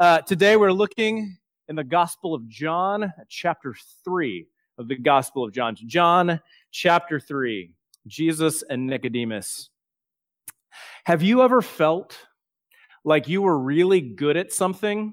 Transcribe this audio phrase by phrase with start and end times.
[0.00, 1.36] Uh, today we're looking
[1.68, 4.46] in the Gospel of John, chapter 3
[4.78, 5.76] of the Gospel of John.
[5.76, 6.40] John,
[6.70, 7.70] chapter 3,
[8.06, 9.68] Jesus and Nicodemus.
[11.04, 12.16] Have you ever felt
[13.04, 15.12] like you were really good at something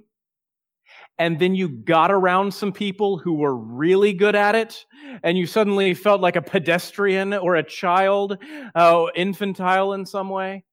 [1.17, 4.85] and then you got around some people who were really good at it,
[5.23, 8.37] and you suddenly felt like a pedestrian or a child,
[8.73, 10.63] uh, infantile in some way.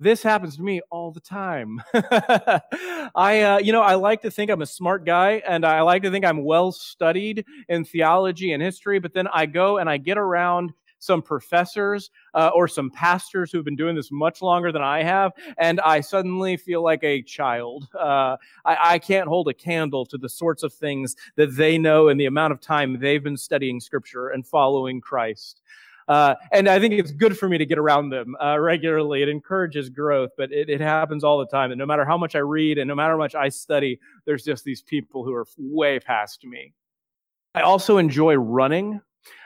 [0.00, 1.82] This happens to me all the time.
[1.94, 6.02] I, uh, you know, I like to think I'm a smart guy and I like
[6.04, 9.96] to think I'm well studied in theology and history, but then I go and I
[9.96, 14.82] get around some professors uh, or some pastors who've been doing this much longer than
[14.82, 17.88] I have, and I suddenly feel like a child.
[17.94, 22.08] Uh, I, I can't hold a candle to the sorts of things that they know
[22.08, 25.62] and the amount of time they've been studying Scripture and following Christ.
[26.08, 29.22] Uh, and I think it's good for me to get around them uh, regularly.
[29.22, 31.70] It encourages growth, but it, it, happens all the time.
[31.70, 34.42] And no matter how much I read and no matter how much I study, there's
[34.42, 36.72] just these people who are way past me.
[37.54, 39.02] I also enjoy running.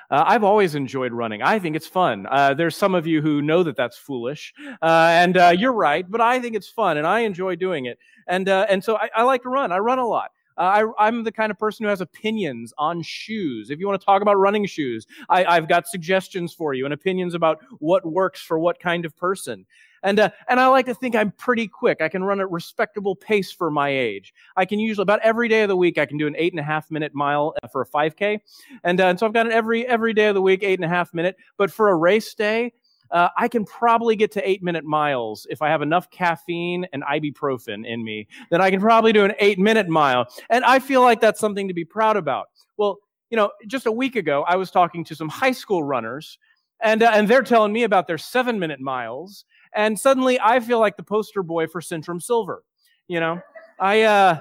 [0.08, 1.42] Uh, I've always enjoyed running.
[1.42, 2.26] I think it's fun.
[2.30, 6.20] Uh, there's some of you who know that that's foolish, uh, and you're right, but
[6.20, 7.98] I think it's fun, and I enjoy doing it.
[8.28, 9.72] And and so I, I, like to run.
[9.72, 10.30] I run a lot.
[10.56, 13.70] Uh, I, am the kind of person who has opinions on shoes.
[13.70, 16.94] If you want to talk about running shoes, I, I've got suggestions for you and
[16.94, 19.66] opinions about what works for what kind of person.
[20.02, 22.00] And, uh, and I like to think I'm pretty quick.
[22.00, 24.34] I can run a respectable pace for my age.
[24.56, 26.60] I can usually, about every day of the week, I can do an eight and
[26.60, 28.40] a half minute mile uh, for a 5K.
[28.82, 30.84] And, uh, and so I've got it every, every day of the week, eight and
[30.84, 31.36] a half minute.
[31.56, 32.72] But for a race day,
[33.12, 37.02] uh, I can probably get to eight minute miles if I have enough caffeine and
[37.04, 38.26] ibuprofen in me.
[38.50, 40.26] Then I can probably do an eight minute mile.
[40.50, 42.46] And I feel like that's something to be proud about.
[42.78, 42.98] Well,
[43.30, 46.38] you know, just a week ago, I was talking to some high school runners,
[46.82, 49.44] and, uh, and they're telling me about their seven minute miles.
[49.74, 52.64] And suddenly I feel like the poster boy for Centrum Silver.
[53.08, 53.40] You know,
[53.78, 54.40] I, uh,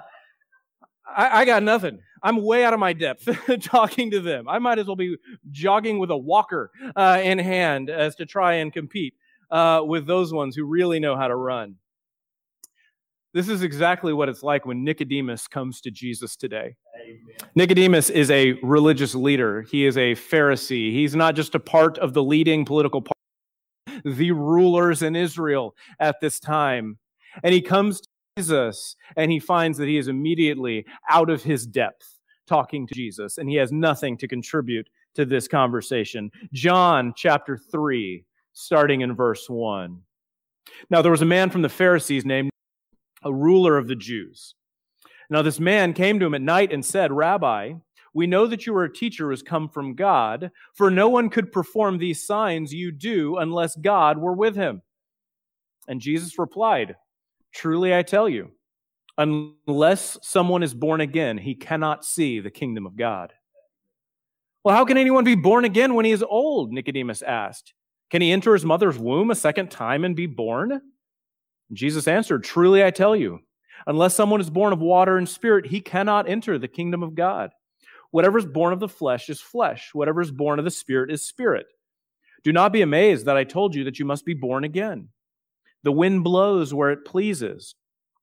[1.05, 1.99] I, I got nothing.
[2.23, 3.27] I'm way out of my depth
[3.61, 4.47] talking to them.
[4.47, 5.17] I might as well be
[5.49, 9.15] jogging with a walker uh, in hand as to try and compete
[9.49, 11.75] uh, with those ones who really know how to run.
[13.33, 16.75] This is exactly what it's like when Nicodemus comes to Jesus today.
[17.01, 17.49] Amen.
[17.55, 19.61] Nicodemus is a religious leader.
[19.61, 20.91] He is a Pharisee.
[20.91, 23.11] He's not just a part of the leading political party
[24.03, 26.97] the rulers in Israel at this time.
[27.43, 28.07] And he comes to
[28.37, 33.37] Jesus and he finds that he is immediately out of his depth talking to Jesus
[33.37, 36.31] and he has nothing to contribute to this conversation.
[36.53, 39.99] John chapter 3, starting in verse 1.
[40.89, 42.49] Now there was a man from the Pharisees named
[43.23, 44.55] a ruler of the Jews.
[45.29, 47.73] Now this man came to him at night and said, Rabbi,
[48.13, 51.29] we know that you are a teacher who has come from God, for no one
[51.29, 54.81] could perform these signs you do unless God were with him.
[55.89, 56.95] And Jesus replied,
[57.53, 58.51] Truly I tell you,
[59.17, 63.33] unless someone is born again, he cannot see the kingdom of God.
[64.63, 66.71] Well, how can anyone be born again when he is old?
[66.71, 67.73] Nicodemus asked.
[68.11, 70.81] Can he enter his mother's womb a second time and be born?
[71.73, 73.39] Jesus answered, Truly I tell you,
[73.87, 77.51] unless someone is born of water and spirit, he cannot enter the kingdom of God.
[78.11, 79.91] Whatever is born of the flesh is flesh.
[79.93, 81.65] Whatever is born of the spirit is spirit.
[82.43, 85.09] Do not be amazed that I told you that you must be born again.
[85.83, 87.75] The wind blows where it pleases.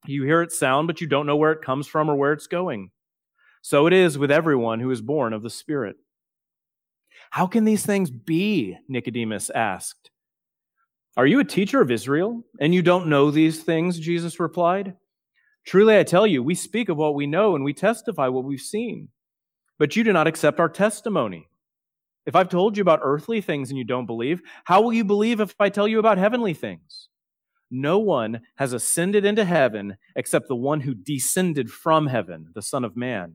[0.07, 2.47] You hear its sound, but you don't know where it comes from or where it's
[2.47, 2.91] going.
[3.63, 5.97] So it is with everyone who is born of the Spirit.
[7.31, 8.77] How can these things be?
[8.89, 10.11] Nicodemus asked.
[11.17, 13.99] Are you a teacher of Israel, and you don't know these things?
[13.99, 14.95] Jesus replied.
[15.67, 18.61] Truly I tell you, we speak of what we know, and we testify what we've
[18.61, 19.09] seen
[19.79, 21.49] but you do not accept our testimony.
[22.27, 25.41] If I've told you about earthly things and you don't believe, how will you believe
[25.41, 27.09] if I tell you about heavenly things?
[27.71, 32.85] No one has ascended into heaven except the one who descended from heaven, the Son
[32.85, 33.35] of Man.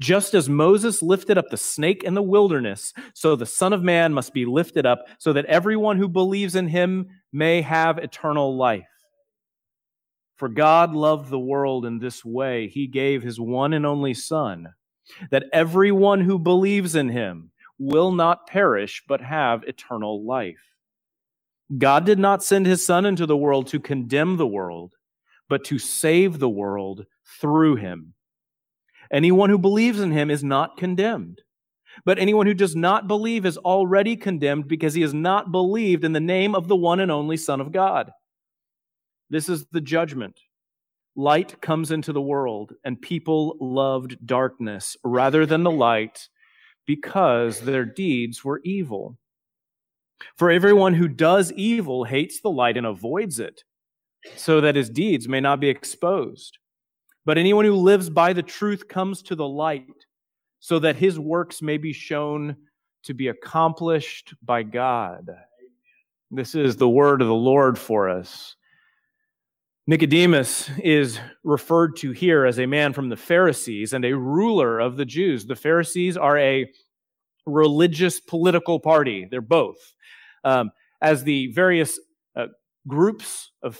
[0.00, 4.12] Just as Moses lifted up the snake in the wilderness, so the Son of Man
[4.12, 8.86] must be lifted up, so that everyone who believes in him may have eternal life.
[10.36, 14.68] For God loved the world in this way, he gave his one and only Son
[15.30, 20.73] that everyone who believes in him will not perish but have eternal life.
[21.76, 24.94] God did not send his Son into the world to condemn the world,
[25.48, 27.06] but to save the world
[27.40, 28.14] through him.
[29.12, 31.40] Anyone who believes in him is not condemned.
[32.04, 36.12] But anyone who does not believe is already condemned because he has not believed in
[36.12, 38.10] the name of the one and only Son of God.
[39.30, 40.38] This is the judgment.
[41.16, 46.28] Light comes into the world, and people loved darkness rather than the light
[46.86, 49.16] because their deeds were evil.
[50.36, 53.62] For everyone who does evil hates the light and avoids it,
[54.36, 56.58] so that his deeds may not be exposed.
[57.24, 59.86] But anyone who lives by the truth comes to the light,
[60.60, 62.56] so that his works may be shown
[63.04, 65.28] to be accomplished by God.
[66.30, 68.56] This is the word of the Lord for us.
[69.86, 74.96] Nicodemus is referred to here as a man from the Pharisees and a ruler of
[74.96, 75.44] the Jews.
[75.44, 76.66] The Pharisees are a
[77.46, 79.93] religious political party, they're both.
[80.44, 80.70] Um,
[81.00, 81.98] as the various
[82.36, 82.46] uh,
[82.86, 83.78] groups of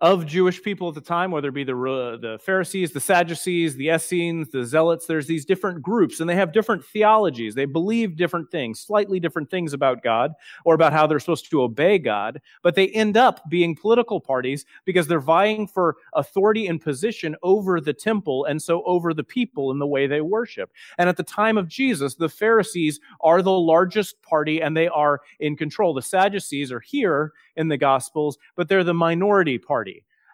[0.00, 3.88] of Jewish people at the time, whether it be the, the Pharisees, the Sadducees, the
[3.88, 7.56] Essenes, the Zealots, there's these different groups and they have different theologies.
[7.56, 10.34] They believe different things, slightly different things about God
[10.64, 14.64] or about how they're supposed to obey God, but they end up being political parties
[14.84, 19.72] because they're vying for authority and position over the temple and so over the people
[19.72, 20.70] in the way they worship.
[20.98, 25.22] And at the time of Jesus, the Pharisees are the largest party and they are
[25.40, 25.92] in control.
[25.92, 29.87] The Sadducees are here in the Gospels, but they're the minority party.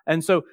[0.07, 0.45] And so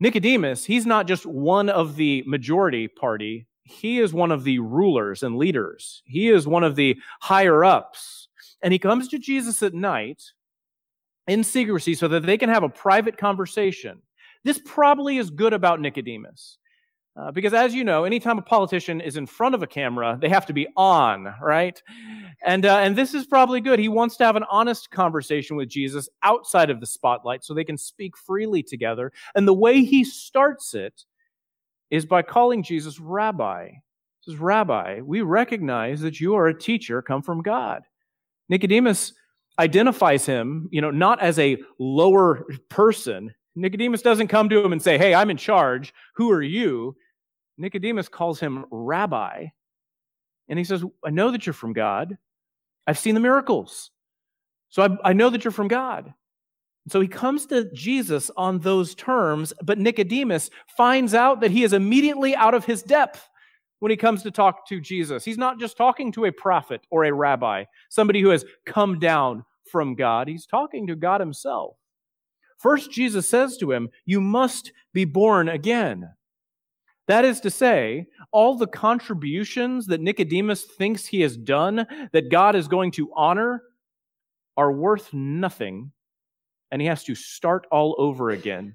[0.00, 5.22] Nicodemus, he's not just one of the majority party, he is one of the rulers
[5.22, 6.02] and leaders.
[6.04, 8.28] He is one of the higher ups.
[8.62, 10.22] And he comes to Jesus at night
[11.26, 14.02] in secrecy so that they can have a private conversation.
[14.42, 16.58] This probably is good about Nicodemus.
[17.16, 20.28] Uh, because as you know, anytime a politician is in front of a camera, they
[20.28, 21.82] have to be on, right?
[22.44, 23.78] And, uh, and this is probably good.
[23.78, 27.64] He wants to have an honest conversation with Jesus outside of the spotlight so they
[27.64, 29.12] can speak freely together.
[29.34, 31.04] And the way he starts it
[31.90, 33.68] is by calling Jesus Rabbi.
[33.68, 37.82] He says, Rabbi, we recognize that you are a teacher come from God.
[38.48, 39.12] Nicodemus
[39.58, 43.34] identifies him, you know, not as a lower person.
[43.56, 45.92] Nicodemus doesn't come to him and say, Hey, I'm in charge.
[46.16, 46.96] Who are you?
[47.58, 49.46] Nicodemus calls him Rabbi.
[50.48, 52.16] And he says, I know that you're from God.
[52.86, 53.90] I've seen the miracles.
[54.70, 56.12] So I, I know that you're from God.
[56.88, 61.72] So he comes to Jesus on those terms, but Nicodemus finds out that he is
[61.72, 63.28] immediately out of his depth
[63.80, 65.24] when he comes to talk to Jesus.
[65.24, 69.44] He's not just talking to a prophet or a rabbi, somebody who has come down
[69.70, 70.26] from God.
[70.26, 71.76] He's talking to God himself.
[72.60, 76.10] First, Jesus says to him, You must be born again.
[77.08, 82.54] That is to say, all the contributions that Nicodemus thinks he has done that God
[82.54, 83.62] is going to honor
[84.56, 85.92] are worth nothing,
[86.70, 88.74] and he has to start all over again.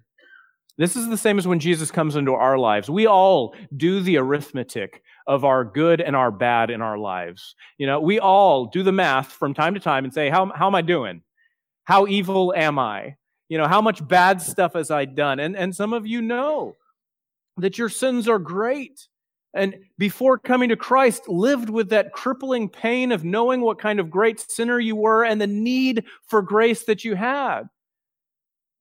[0.77, 2.89] This is the same as when Jesus comes into our lives.
[2.89, 7.55] We all do the arithmetic of our good and our bad in our lives.
[7.77, 10.67] You know, we all do the math from time to time and say, how, how
[10.67, 11.21] am I doing?
[11.85, 13.15] How evil am I?
[13.49, 15.39] You know, how much bad stuff has I done?
[15.39, 16.75] And, and some of you know
[17.57, 19.07] that your sins are great.
[19.53, 24.09] And before coming to Christ, lived with that crippling pain of knowing what kind of
[24.09, 27.63] great sinner you were and the need for grace that you had.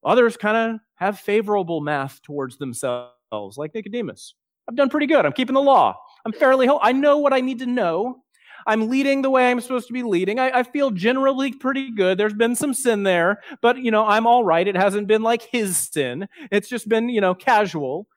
[0.03, 4.35] Others kind of have favorable math towards themselves, like Nicodemus.
[4.67, 5.25] I've done pretty good.
[5.25, 5.95] I'm keeping the law.
[6.25, 6.79] I'm fairly whole.
[6.81, 8.23] I know what I need to know.
[8.65, 10.39] I'm leading the way I'm supposed to be leading.
[10.39, 12.17] I, I, feel generally pretty good.
[12.17, 14.67] There's been some sin there, but you know, I'm all right.
[14.67, 16.27] It hasn't been like his sin.
[16.51, 18.07] It's just been, you know, casual.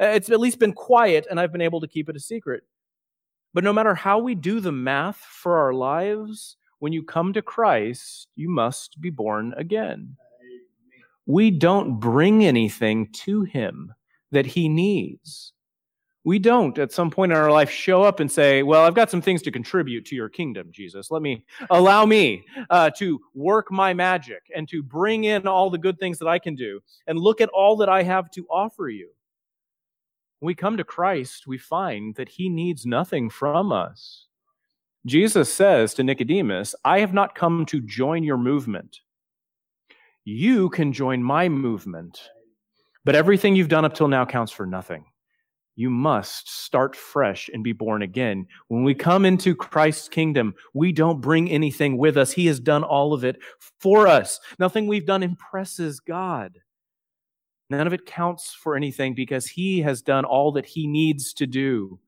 [0.00, 2.62] Uh, it's at least been quiet, and I've been able to keep it a secret.
[3.54, 7.42] But no matter how we do the math for our lives, when you come to
[7.42, 10.16] Christ, you must be born again.
[11.26, 13.92] We don't bring anything to Him
[14.30, 15.52] that He needs.
[16.24, 19.10] We don't, at some point in our life, show up and say, Well, I've got
[19.10, 21.10] some things to contribute to your kingdom, Jesus.
[21.10, 25.78] Let me allow me uh, to work my magic and to bring in all the
[25.78, 28.88] good things that I can do and look at all that I have to offer
[28.88, 29.10] you.
[30.40, 34.26] When we come to Christ, we find that he needs nothing from us.
[35.06, 39.00] Jesus says to Nicodemus, I have not come to join your movement.
[40.24, 42.28] You can join my movement,
[43.04, 45.06] but everything you've done up till now counts for nothing.
[45.78, 48.48] You must start fresh and be born again.
[48.66, 52.32] When we come into Christ's kingdom, we don't bring anything with us.
[52.32, 53.38] He has done all of it
[53.78, 54.40] for us.
[54.58, 56.58] Nothing we've done impresses God.
[57.70, 61.46] None of it counts for anything because he has done all that he needs to
[61.46, 62.00] do.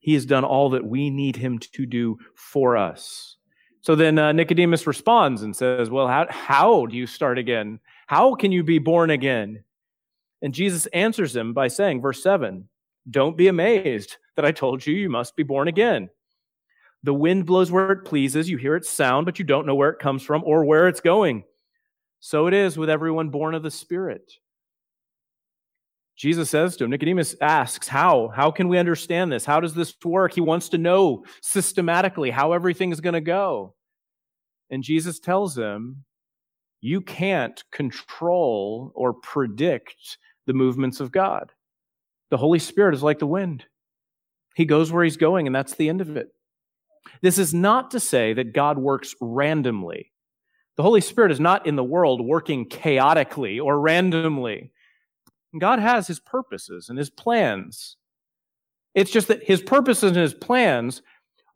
[0.00, 3.36] He has done all that we need him to do for us.
[3.80, 7.78] So then uh, Nicodemus responds and says, Well, how, how do you start again?
[8.08, 9.62] How can you be born again?
[10.44, 12.68] And Jesus answers him by saying, verse 7
[13.10, 16.10] Don't be amazed that I told you you must be born again.
[17.02, 19.88] The wind blows where it pleases, you hear its sound, but you don't know where
[19.88, 21.44] it comes from or where it's going.
[22.20, 24.34] So it is with everyone born of the Spirit.
[26.14, 28.28] Jesus says to him, Nicodemus asks, How?
[28.28, 29.46] How can we understand this?
[29.46, 30.34] How does this work?
[30.34, 33.74] He wants to know systematically how everything is going to go.
[34.68, 36.04] And Jesus tells him,
[36.82, 41.52] You can't control or predict the movements of God.
[42.30, 43.64] The Holy Spirit is like the wind.
[44.54, 46.28] He goes where he's going, and that's the end of it.
[47.22, 50.12] This is not to say that God works randomly.
[50.76, 54.72] The Holy Spirit is not in the world working chaotically or randomly.
[55.58, 57.96] God has his purposes and his plans.
[58.94, 61.02] It's just that his purposes and his plans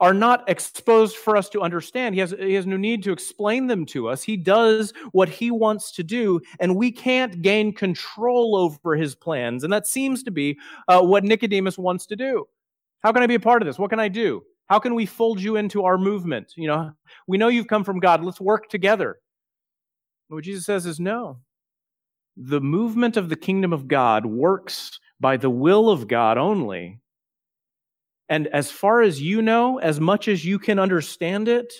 [0.00, 2.14] are not exposed for us to understand.
[2.14, 4.22] He has, he has no need to explain them to us.
[4.22, 9.64] He does what he wants to do, and we can't gain control over his plans.
[9.64, 12.46] And that seems to be uh, what Nicodemus wants to do.
[13.00, 13.78] How can I be a part of this?
[13.78, 14.42] What can I do?
[14.66, 16.52] How can we fold you into our movement?
[16.56, 16.92] You know,
[17.26, 18.22] we know you've come from God.
[18.22, 19.18] Let's work together.
[20.28, 21.38] What Jesus says is no.
[22.36, 27.00] The movement of the kingdom of God works by the will of God only
[28.28, 31.72] and as far as you know, as much as you can understand it,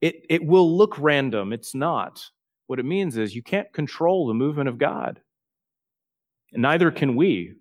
[0.00, 1.52] it, it will look random.
[1.52, 2.24] It's not.
[2.68, 5.20] What it means is you can't control the movement of God.
[6.52, 7.54] And neither can we,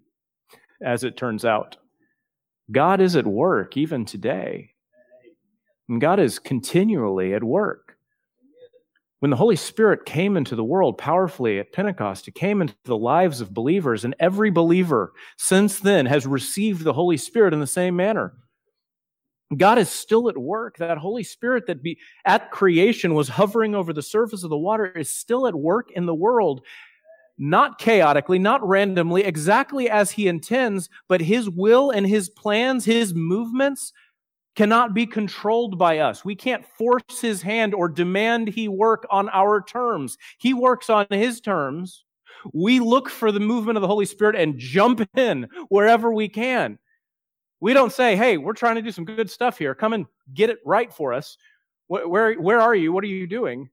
[0.83, 1.77] as it turns out.
[2.71, 4.75] God is at work even today.
[5.87, 7.88] And God is continually at work.
[9.19, 12.97] When the Holy Spirit came into the world powerfully at Pentecost, it came into the
[12.97, 17.67] lives of believers, and every believer since then has received the Holy Spirit in the
[17.67, 18.33] same manner.
[19.57, 20.77] God is still at work.
[20.77, 24.85] That Holy Spirit that be at creation was hovering over the surface of the water
[24.85, 26.61] is still at work in the world,
[27.37, 33.13] not chaotically, not randomly, exactly as he intends, but his will and his plans, his
[33.13, 33.91] movements
[34.59, 36.25] cannot be controlled by us.
[36.25, 40.17] We can't force his hand or demand he work on our terms.
[40.37, 42.03] He works on his terms.
[42.51, 46.77] We look for the movement of the Holy Spirit and jump in wherever we can.
[47.61, 49.73] We don't say, hey, we're trying to do some good stuff here.
[49.73, 51.37] Come and get it right for us.
[51.87, 52.91] Where, where, where are you?
[52.91, 53.69] What are you doing?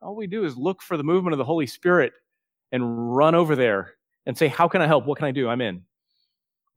[0.00, 2.12] All we do is look for the movement of the Holy Spirit
[2.70, 3.94] and run over there
[4.26, 5.06] and say, how can I help?
[5.06, 5.48] What can I do?
[5.48, 5.82] I'm in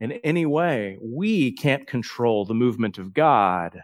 [0.03, 0.97] in any way.
[1.01, 3.81] We can't control the movement of God,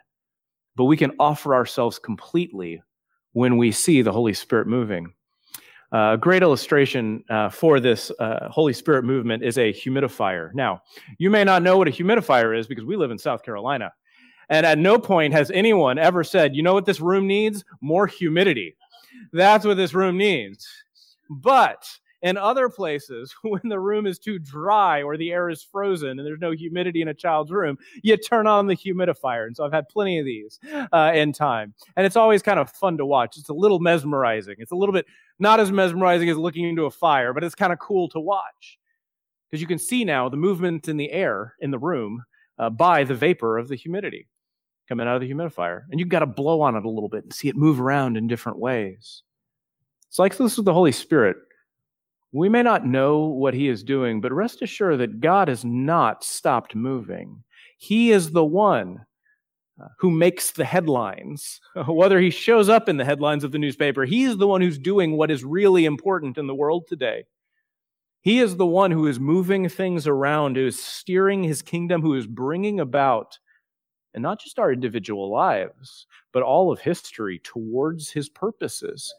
[0.76, 2.84] but we can offer ourselves completely
[3.32, 5.14] when we see the Holy Spirit moving.
[5.94, 10.54] Uh, a great illustration uh, for this uh, Holy Spirit movement is a humidifier.
[10.54, 10.82] Now,
[11.20, 13.94] you may not know what a humidifier is because we live in South Carolina.
[14.50, 17.64] And at no point has anyone ever said, you know what this room needs?
[17.80, 18.76] More humidity.
[19.32, 20.68] That's what this room needs.
[21.30, 21.88] But
[22.22, 26.26] in other places, when the room is too dry or the air is frozen and
[26.26, 29.46] there's no humidity in a child's room, you turn on the humidifier.
[29.48, 30.60] And so I've had plenty of these
[30.92, 31.74] uh, in time.
[31.96, 33.38] And it's always kind of fun to watch.
[33.38, 34.56] It's a little mesmerizing.
[34.60, 35.06] It's a little bit
[35.40, 38.78] not as mesmerizing as looking into a fire, but it's kind of cool to watch.
[39.50, 42.24] Because you can see now the movement in the air in the room
[42.60, 44.28] uh, by the vapor of the humidity
[44.88, 45.84] coming out of the humidifier.
[45.90, 48.18] And you've got to blow on it a little bit and see it move around
[48.18, 49.24] in different ways.
[50.08, 51.38] It's like this with the Holy Spirit.
[52.32, 56.24] We may not know what he is doing, but rest assured that God has not
[56.24, 57.44] stopped moving.
[57.78, 59.06] He is the one
[59.82, 61.60] uh, who makes the headlines.
[61.88, 64.78] Whether he shows up in the headlines of the newspaper, he is the one who's
[64.78, 67.24] doing what is really important in the world today.
[68.22, 72.16] He is the one who is moving things around, who is steering his kingdom, who
[72.16, 73.40] is bringing about,
[74.14, 79.14] and not just our individual lives, but all of history towards his purposes.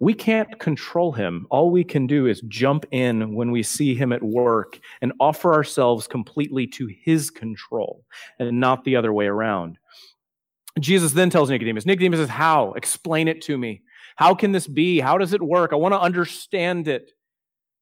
[0.00, 1.46] We can't control him.
[1.50, 5.52] All we can do is jump in when we see him at work and offer
[5.52, 8.04] ourselves completely to his control
[8.38, 9.78] and not the other way around.
[10.78, 12.72] Jesus then tells Nicodemus, Nicodemus says, How?
[12.72, 13.82] Explain it to me.
[14.16, 15.00] How can this be?
[15.00, 15.72] How does it work?
[15.72, 17.12] I want to understand it.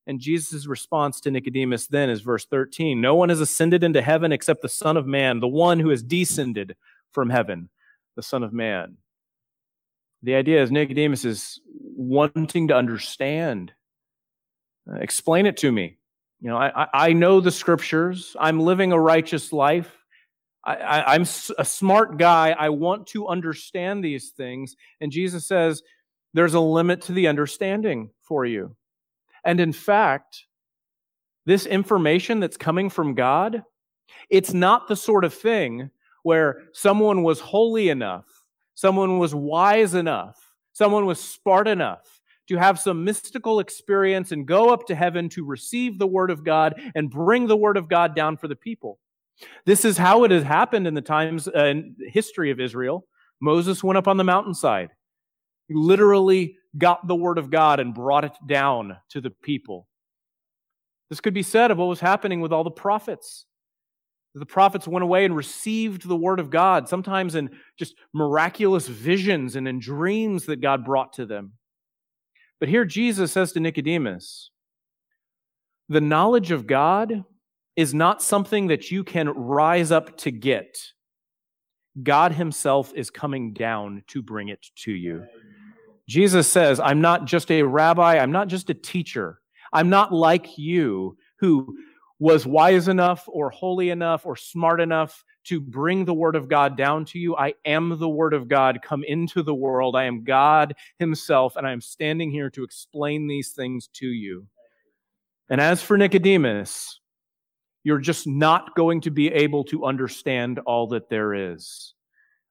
[0.08, 4.32] And Jesus' response to Nicodemus then is verse 13 No one has ascended into heaven
[4.32, 6.74] except the Son of Man, the one who has descended
[7.12, 7.68] from heaven,
[8.16, 8.96] the Son of Man.
[10.22, 11.60] The idea is Nicodemus is
[11.98, 13.72] wanting to understand.
[14.90, 15.98] Uh, explain it to me.
[16.40, 18.36] You know, I, I know the scriptures.
[18.38, 19.92] I'm living a righteous life.
[20.64, 22.50] I, am a smart guy.
[22.50, 24.76] I want to understand these things.
[25.00, 25.82] And Jesus says,
[26.34, 28.76] there's a limit to the understanding for you.
[29.44, 30.44] And in fact,
[31.46, 33.62] this information that's coming from God,
[34.28, 35.90] it's not the sort of thing
[36.22, 38.26] where someone was holy enough
[38.78, 40.47] someone was wise enough,
[40.78, 45.44] someone was smart enough to have some mystical experience and go up to heaven to
[45.44, 49.00] receive the Word of God and bring the Word of God down for the people.
[49.66, 53.06] This is how it has happened in the times uh, in history of Israel.
[53.40, 54.90] Moses went up on the mountainside.
[55.66, 59.88] He literally got the Word of God and brought it down to the people.
[61.10, 63.46] This could be said of what was happening with all the prophets.
[64.34, 69.56] The prophets went away and received the word of God, sometimes in just miraculous visions
[69.56, 71.54] and in dreams that God brought to them.
[72.60, 74.50] But here Jesus says to Nicodemus,
[75.88, 77.24] The knowledge of God
[77.76, 80.78] is not something that you can rise up to get.
[82.02, 85.24] God Himself is coming down to bring it to you.
[86.08, 89.40] Jesus says, I'm not just a rabbi, I'm not just a teacher.
[89.72, 91.76] I'm not like you who
[92.18, 96.76] was wise enough or holy enough or smart enough to bring the word of God
[96.76, 97.36] down to you.
[97.36, 99.94] I am the word of God come into the world.
[99.94, 104.46] I am God himself, and I am standing here to explain these things to you.
[105.48, 107.00] And as for Nicodemus,
[107.84, 111.94] you're just not going to be able to understand all that there is.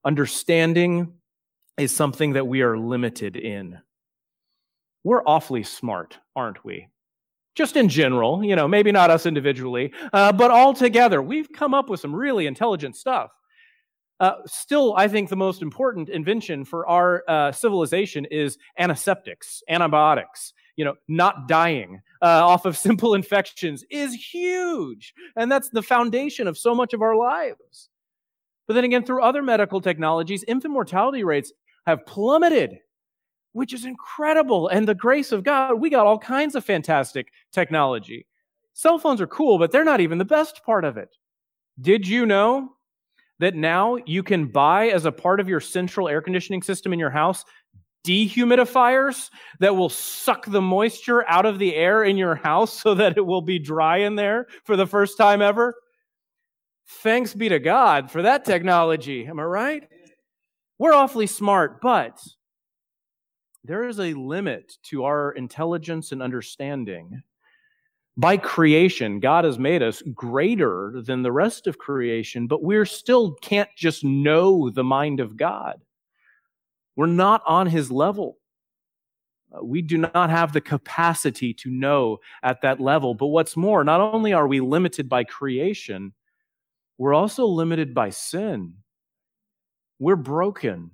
[0.05, 1.13] Understanding
[1.77, 3.77] is something that we are limited in.
[5.03, 6.87] We're awfully smart, aren't we?
[7.57, 11.73] Just in general, you know, maybe not us individually, uh, but all together, we've come
[11.73, 13.31] up with some really intelligent stuff.
[14.19, 20.53] Uh, still, I think the most important invention for our uh, civilization is antiseptics, antibiotics.
[20.75, 25.15] You know, not dying uh, off of simple infections is huge.
[25.35, 27.89] And that's the foundation of so much of our lives.
[28.67, 31.51] But then again, through other medical technologies, infant mortality rates
[31.87, 32.79] have plummeted
[33.57, 34.67] which is incredible.
[34.67, 38.27] And the grace of God, we got all kinds of fantastic technology.
[38.73, 41.09] Cell phones are cool, but they're not even the best part of it.
[41.81, 42.69] Did you know
[43.39, 46.99] that now you can buy as a part of your central air conditioning system in
[46.99, 47.45] your house
[48.05, 53.17] dehumidifiers that will suck the moisture out of the air in your house so that
[53.17, 55.73] it will be dry in there for the first time ever?
[57.01, 59.25] Thanks be to God for that technology.
[59.25, 59.89] Am I right?
[60.77, 62.21] We're awfully smart, but
[63.67, 67.21] there is a limit to our intelligence and understanding.
[68.15, 73.33] By creation, God has made us greater than the rest of creation, but we still
[73.33, 75.81] can't just know the mind of God.
[76.95, 78.37] We're not on his level.
[79.55, 83.13] Uh, we do not have the capacity to know at that level.
[83.13, 86.13] But what's more, not only are we limited by creation,
[86.97, 88.75] we're also limited by sin.
[89.99, 90.91] We're broken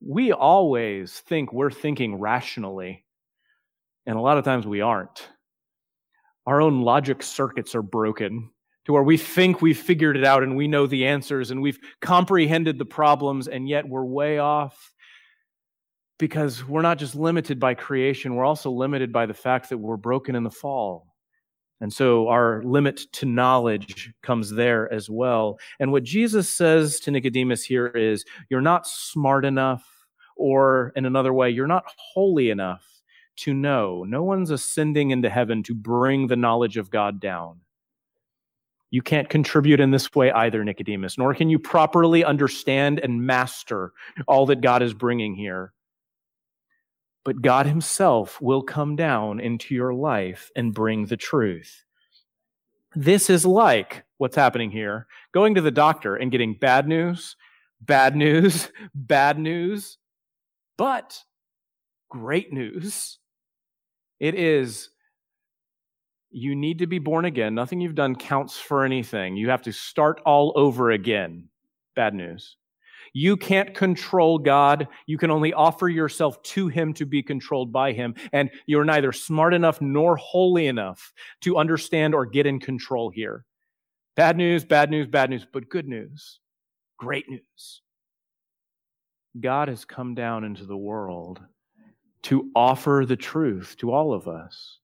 [0.00, 3.04] we always think we're thinking rationally,
[4.06, 5.28] and a lot of times we aren't.
[6.46, 8.50] Our own logic circuits are broken
[8.86, 11.78] to where we think we've figured it out and we know the answers and we've
[12.00, 14.92] comprehended the problems, and yet we're way off
[16.18, 19.96] because we're not just limited by creation, we're also limited by the fact that we're
[19.96, 21.09] broken in the fall.
[21.80, 25.58] And so our limit to knowledge comes there as well.
[25.78, 29.84] And what Jesus says to Nicodemus here is, you're not smart enough,
[30.36, 32.86] or in another way, you're not holy enough
[33.36, 34.04] to know.
[34.06, 37.60] No one's ascending into heaven to bring the knowledge of God down.
[38.90, 43.92] You can't contribute in this way either, Nicodemus, nor can you properly understand and master
[44.26, 45.72] all that God is bringing here
[47.24, 51.84] but God Himself will come down into your life and bring the truth.
[52.94, 57.36] This is like what's happening here going to the doctor and getting bad news,
[57.80, 59.98] bad news, bad news,
[60.76, 61.22] but
[62.08, 63.18] great news.
[64.18, 64.90] It is
[66.30, 67.54] you need to be born again.
[67.54, 69.36] Nothing you've done counts for anything.
[69.36, 71.48] You have to start all over again.
[71.96, 72.56] Bad news.
[73.12, 74.88] You can't control God.
[75.06, 78.14] You can only offer yourself to Him to be controlled by Him.
[78.32, 83.44] And you're neither smart enough nor holy enough to understand or get in control here.
[84.16, 86.40] Bad news, bad news, bad news, but good news,
[86.98, 87.82] great news.
[89.38, 91.40] God has come down into the world
[92.22, 94.79] to offer the truth to all of us.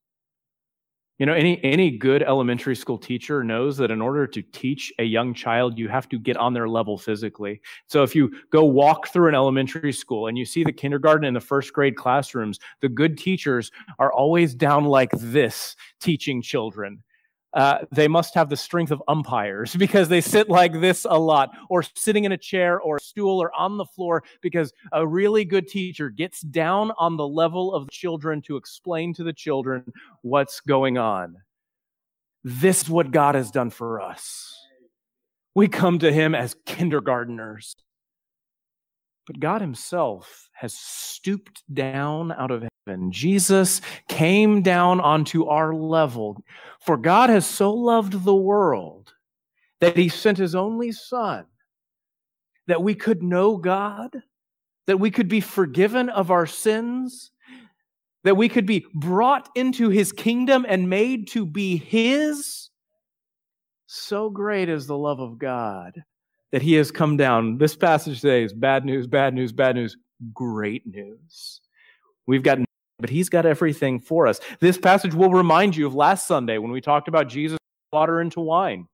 [1.18, 5.05] You know, any, any good elementary school teacher knows that in order to teach a
[5.05, 7.62] young child, you have to get on their level physically.
[7.87, 11.35] So if you go walk through an elementary school and you see the kindergarten and
[11.35, 17.02] the first grade classrooms, the good teachers are always down like this teaching children
[17.57, 21.51] uh, they must have the strength of umpires because they sit like this a lot,
[21.69, 25.45] or sitting in a chair or a stool or on the floor because a really
[25.45, 29.90] good teacher gets down on the level of children to explain to the children
[30.23, 31.37] what's going on.
[32.45, 34.55] This is what God has done for us.
[35.55, 37.75] We come to Him as kindergarteners.
[39.27, 43.11] But God Himself has stooped down out of heaven.
[43.11, 46.43] Jesus came down onto our level.
[46.81, 49.12] For God has so loved the world
[49.81, 51.45] that He sent His only Son
[52.69, 54.11] that we could know God,
[54.87, 57.31] that we could be forgiven of our sins,
[58.25, 62.71] that we could be brought into His kingdom and made to be His.
[63.87, 66.05] So great is the love of God
[66.57, 67.59] that he has come down.
[67.59, 69.99] This passage today is bad news, bad news, bad news,
[70.33, 71.61] great news.
[72.27, 72.61] We've got
[72.99, 74.40] but he's got everything for us.
[74.59, 77.59] This passage will remind you of last Sunday when we talked about Jesus
[77.92, 78.88] water into wine.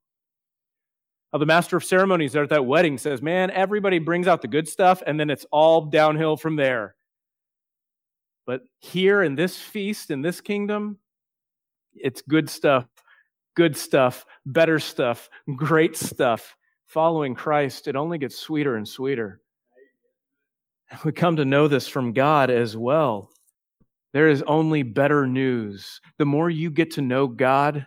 [1.33, 4.49] How the master of ceremonies there at that wedding says, Man, everybody brings out the
[4.49, 6.97] good stuff, and then it's all downhill from there.
[8.45, 10.99] But here in this feast, in this kingdom,
[11.95, 12.89] it's good stuff,
[13.55, 16.57] good stuff, better stuff, great stuff.
[16.93, 19.41] Following Christ, it only gets sweeter and sweeter.
[21.07, 23.31] We come to know this from God as well.
[24.13, 26.03] There is only better news.
[26.19, 27.87] The more you get to know God,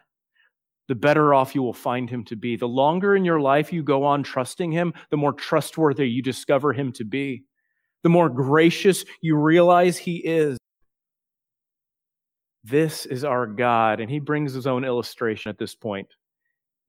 [0.87, 2.55] the better off you will find him to be.
[2.55, 6.73] The longer in your life you go on trusting him, the more trustworthy you discover
[6.73, 7.43] him to be.
[8.01, 10.57] The more gracious you realize he is.
[12.63, 13.99] This is our God.
[13.99, 16.07] And he brings his own illustration at this point.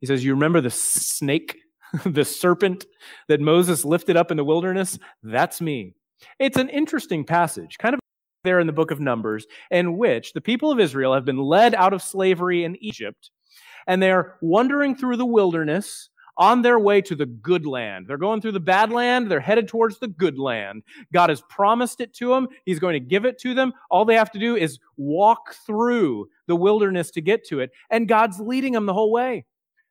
[0.00, 1.58] He says, You remember the snake,
[2.04, 2.86] the serpent
[3.28, 4.98] that Moses lifted up in the wilderness?
[5.22, 5.94] That's me.
[6.38, 8.00] It's an interesting passage, kind of
[8.44, 11.74] there in the book of Numbers, in which the people of Israel have been led
[11.74, 13.30] out of slavery in Egypt,
[13.86, 18.06] and they're wandering through the wilderness on their way to the good land.
[18.06, 20.82] They're going through the bad land, they're headed towards the good land.
[21.12, 23.72] God has promised it to them, He's going to give it to them.
[23.90, 28.08] All they have to do is walk through the wilderness to get to it, and
[28.08, 29.44] God's leading them the whole way.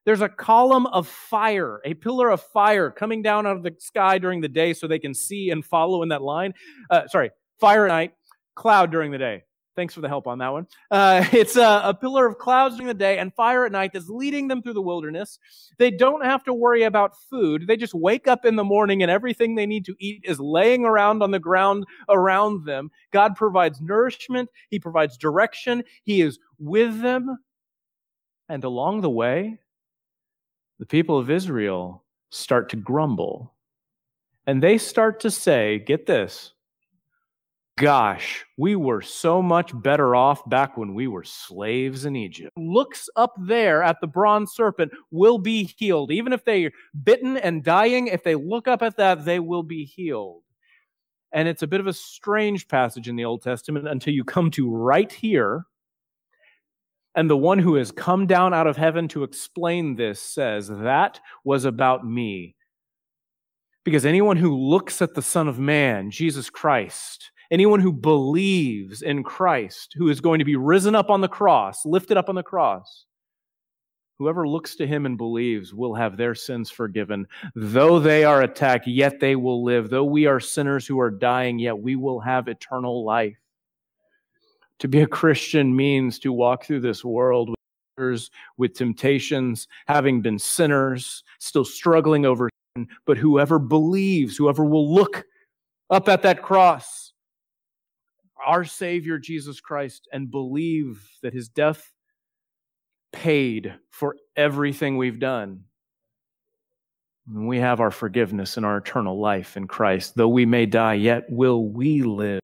[0.05, 4.17] There's a column of fire, a pillar of fire coming down out of the sky
[4.17, 6.53] during the day so they can see and follow in that line.
[6.89, 8.13] Uh, sorry, fire at night,
[8.55, 9.43] cloud during the day.
[9.75, 10.67] Thanks for the help on that one.
[10.89, 14.07] Uh, it's a, a, pillar of clouds during the day and fire at night that's
[14.07, 15.37] leading them through the wilderness.
[15.77, 17.67] They don't have to worry about food.
[17.67, 20.85] They just wake up in the morning and everything they need to eat is laying
[20.85, 22.89] around on the ground around them.
[23.11, 24.49] God provides nourishment.
[24.69, 25.83] He provides direction.
[26.03, 27.37] He is with them.
[28.47, 29.59] And along the way,
[30.79, 33.53] the people of Israel start to grumble.
[34.47, 36.53] And they start to say, get this,
[37.77, 42.51] gosh, we were so much better off back when we were slaves in Egypt.
[42.57, 46.11] Looks up there at the bronze serpent will be healed.
[46.11, 46.71] Even if they're
[47.03, 50.43] bitten and dying, if they look up at that, they will be healed.
[51.31, 54.51] And it's a bit of a strange passage in the Old Testament until you come
[54.51, 55.65] to right here.
[57.15, 61.19] And the one who has come down out of heaven to explain this says, That
[61.43, 62.55] was about me.
[63.83, 69.23] Because anyone who looks at the Son of Man, Jesus Christ, Anyone who believes in
[69.23, 72.43] Christ, who is going to be risen up on the cross, lifted up on the
[72.43, 73.05] cross,
[74.17, 77.27] whoever looks to him and believes will have their sins forgiven.
[77.53, 79.89] Though they are attacked, yet they will live.
[79.89, 83.37] Though we are sinners who are dying, yet we will have eternal life.
[84.79, 87.49] To be a Christian means to walk through this world
[87.97, 94.93] with, with temptations, having been sinners, still struggling over sin, but whoever believes, whoever will
[94.93, 95.25] look
[95.89, 97.13] up at that cross,
[98.45, 101.93] our Savior Jesus Christ and believe that his death
[103.11, 105.63] paid for everything we've done.
[107.33, 110.15] We have our forgiveness and our eternal life in Christ.
[110.15, 112.41] Though we may die, yet will we live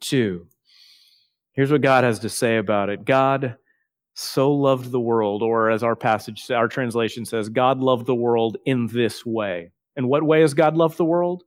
[0.00, 0.48] too.
[1.56, 3.56] Here's what God has to say about it God
[4.14, 8.56] so loved the world, or as our passage, our translation says, God loved the world
[8.64, 9.72] in this way.
[9.96, 11.42] And what way has God loved the world?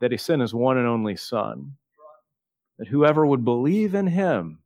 [0.00, 1.76] That he sent his one and only Son
[2.82, 4.58] that whoever would believe in him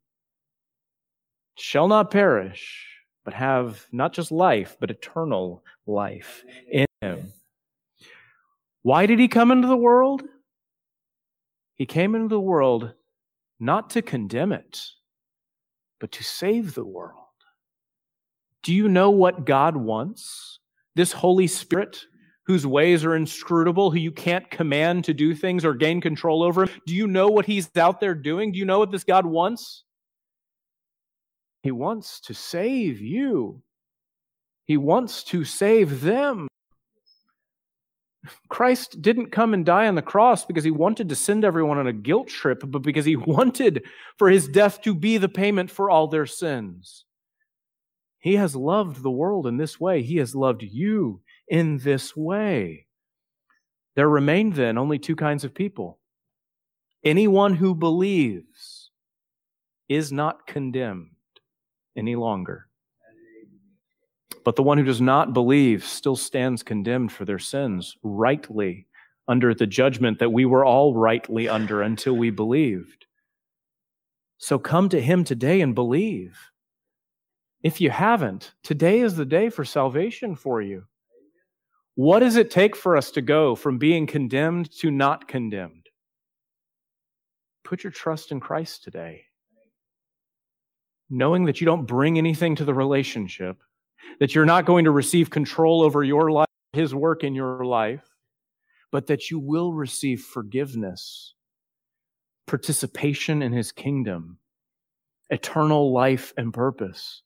[1.54, 2.86] shall not perish,
[3.26, 7.30] but have not just life, but eternal life in him.
[8.82, 10.22] Why did he come into the world?
[11.74, 12.94] He came into the world
[13.58, 14.80] not to condemn it,
[16.00, 17.22] but to save the world.
[18.62, 20.58] Do you know what God wants?
[20.94, 22.06] This Holy Spirit
[22.46, 26.64] whose ways are inscrutable, who you can't command to do things or gain control over
[26.64, 26.80] him?
[26.86, 28.52] Do you know what he's out there doing?
[28.52, 29.84] Do you know what this God wants?
[31.62, 33.62] He wants to save you.
[34.66, 36.46] He wants to save them.
[38.48, 41.86] Christ didn't come and die on the cross because he wanted to send everyone on
[41.86, 43.84] a guilt trip, but because he wanted
[44.18, 47.04] for his death to be the payment for all their sins.
[48.18, 50.02] He has loved the world in this way.
[50.02, 52.86] He has loved you in this way.
[53.94, 55.98] There remain then only two kinds of people.
[57.04, 58.90] Anyone who believes
[59.88, 61.10] is not condemned
[61.96, 62.68] any longer.
[64.46, 68.86] But the one who does not believe still stands condemned for their sins, rightly
[69.26, 73.06] under the judgment that we were all rightly under until we believed.
[74.38, 76.38] So come to him today and believe.
[77.64, 80.84] If you haven't, today is the day for salvation for you.
[81.96, 85.86] What does it take for us to go from being condemned to not condemned?
[87.66, 89.24] put your trust in Christ today.
[91.10, 93.58] Knowing that you don't bring anything to the relationship,
[94.20, 98.04] that you're not going to receive control over your life, His work in your life,
[98.92, 101.34] but that you will receive forgiveness,
[102.46, 104.38] participation in His kingdom,
[105.30, 107.22] eternal life and purpose.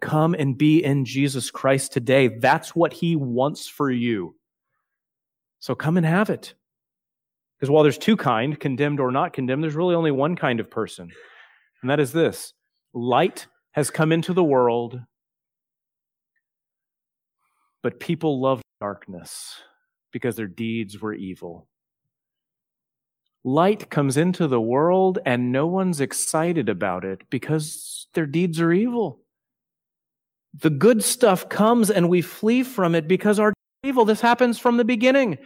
[0.00, 2.28] Come and be in Jesus Christ today.
[2.28, 4.34] That's what He wants for you.
[5.60, 6.54] So come and have it.
[7.56, 10.68] Because while there's two kind, condemned or not condemned, there's really only one kind of
[10.68, 11.08] person.
[11.80, 12.54] And that is this
[12.92, 15.00] light has come into the world,
[17.82, 19.56] but people loved darkness
[20.12, 21.68] because their deeds were evil.
[23.44, 28.72] Light comes into the world and no one's excited about it because their deeds are
[28.72, 29.20] evil.
[30.60, 34.04] The good stuff comes and we flee from it because our evil.
[34.04, 35.38] This happens from the beginning.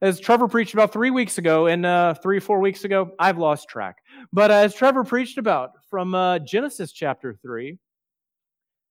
[0.00, 3.68] As Trevor preached about three weeks ago, and uh, three four weeks ago, I've lost
[3.68, 3.98] track.
[4.32, 7.78] But uh, as Trevor preached about from uh, Genesis chapter 3,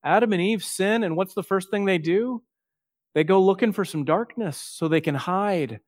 [0.04, 2.42] Adam and Eve sin, and what's the first thing they do?
[3.14, 5.80] They go looking for some darkness so they can hide.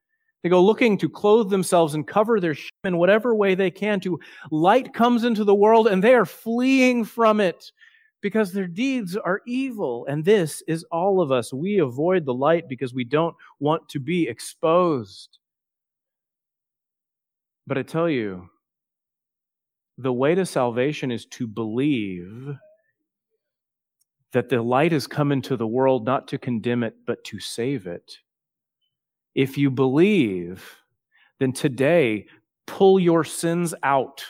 [0.42, 3.98] They go looking to clothe themselves and cover their shame in whatever way they can.
[4.00, 7.72] To light comes into the world and they are fleeing from it
[8.20, 10.04] because their deeds are evil.
[10.06, 11.52] And this is all of us.
[11.52, 15.38] We avoid the light because we don't want to be exposed.
[17.66, 18.50] But I tell you,
[19.96, 22.54] the way to salvation is to believe
[24.34, 27.86] that the light has come into the world not to condemn it, but to save
[27.86, 28.18] it.
[29.34, 30.76] If you believe,
[31.40, 32.26] then today
[32.66, 34.24] pull your sins out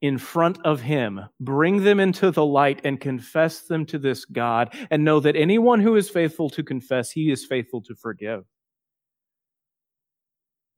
[0.00, 4.74] in front of Him, bring them into the light, and confess them to this God,
[4.90, 8.44] and know that anyone who is faithful to confess, He is faithful to forgive.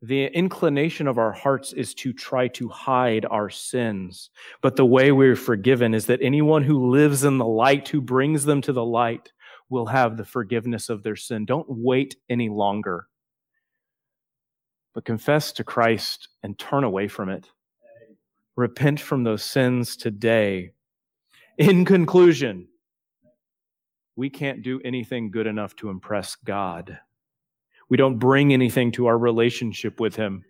[0.03, 4.31] The inclination of our hearts is to try to hide our sins.
[4.63, 8.47] But the way we're forgiven is that anyone who lives in the light, who brings
[8.47, 9.33] them to the light,
[9.69, 11.45] will have the forgiveness of their sin.
[11.45, 13.09] Don't wait any longer,
[14.95, 17.51] but confess to Christ and turn away from it.
[18.57, 20.73] Repent from those sins today.
[21.59, 22.69] In conclusion,
[24.17, 26.99] we can't do anything good enough to impress God.
[27.91, 30.45] We don't bring anything to our relationship with Him.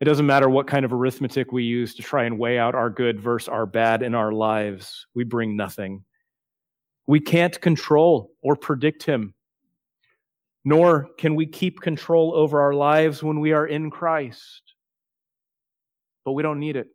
[0.00, 2.90] It doesn't matter what kind of arithmetic we use to try and weigh out our
[2.90, 5.06] good versus our bad in our lives.
[5.14, 6.04] We bring nothing.
[7.06, 9.34] We can't control or predict Him,
[10.64, 14.74] nor can we keep control over our lives when we are in Christ.
[16.24, 16.88] But we don't need it.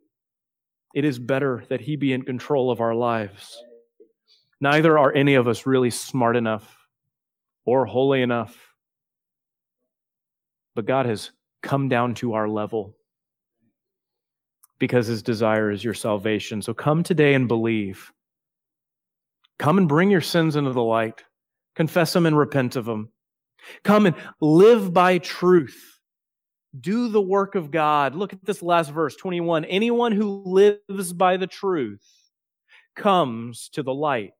[0.94, 3.60] It is better that He be in control of our lives.
[4.60, 6.76] Neither are any of us really smart enough
[7.64, 8.67] or holy enough.
[10.74, 11.30] But God has
[11.62, 12.96] come down to our level
[14.78, 16.62] because His desire is your salvation.
[16.62, 18.12] So come today and believe.
[19.58, 21.24] Come and bring your sins into the light,
[21.74, 23.10] confess them and repent of them.
[23.82, 25.98] Come and live by truth
[26.78, 28.14] do the work of God.
[28.14, 29.64] Look at this last verse, 21.
[29.64, 32.04] Anyone who lives by the truth
[32.94, 34.32] comes to the light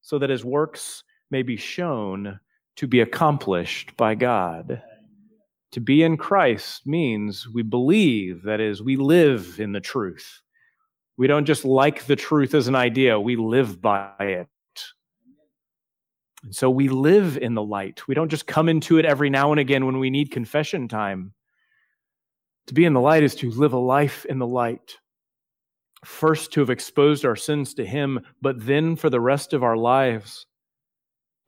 [0.00, 2.40] so that his works may be shown
[2.76, 4.82] to be accomplished by God.
[5.72, 10.40] To be in Christ means we believe, that is, we live in the truth.
[11.16, 14.48] We don't just like the truth as an idea, we live by it.
[16.42, 18.06] And so we live in the light.
[18.06, 21.32] We don't just come into it every now and again when we need confession time.
[22.68, 24.98] To be in the light is to live a life in the light.
[26.04, 29.76] First, to have exposed our sins to Him, but then for the rest of our
[29.76, 30.46] lives,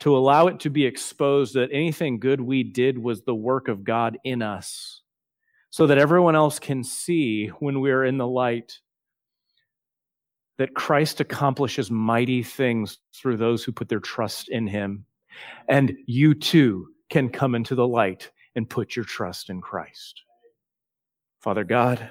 [0.00, 3.84] to allow it to be exposed that anything good we did was the work of
[3.84, 5.02] God in us,
[5.70, 8.78] so that everyone else can see when we're in the light
[10.58, 15.04] that Christ accomplishes mighty things through those who put their trust in him.
[15.68, 20.22] And you too can come into the light and put your trust in Christ.
[21.40, 22.10] Father God,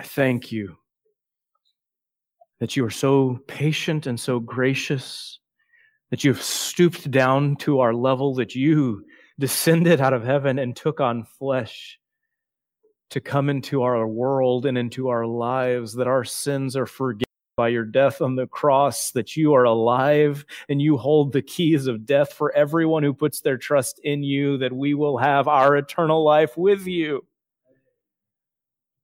[0.00, 0.76] I thank you
[2.60, 5.40] that you are so patient and so gracious,
[6.10, 9.04] that you've stooped down to our level, that you
[9.38, 11.98] descended out of heaven and took on flesh
[13.10, 17.24] to come into our world and into our lives, that our sins are forgiven
[17.56, 21.86] by your death on the cross, that you are alive and you hold the keys
[21.86, 25.76] of death for everyone who puts their trust in you, that we will have our
[25.76, 27.24] eternal life with you.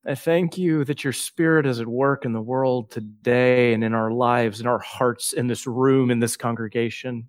[0.06, 3.92] I thank you that your spirit is at work in the world today and in
[3.92, 7.28] our lives, in our hearts, in this room, in this congregation.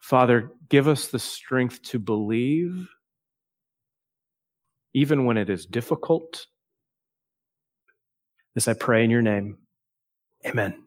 [0.00, 2.88] Father, give us the strength to believe
[4.94, 6.46] even when it is difficult.
[8.54, 9.58] This I pray in your name.
[10.46, 10.82] Amen.